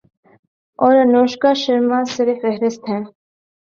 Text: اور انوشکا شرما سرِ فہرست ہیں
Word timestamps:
اور 0.79 0.95
انوشکا 0.97 1.51
شرما 1.61 1.99
سرِ 2.13 2.29
فہرست 2.41 2.81
ہیں 2.89 3.03